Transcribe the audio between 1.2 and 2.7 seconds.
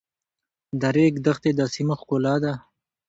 دښتې د سیمو ښکلا ده.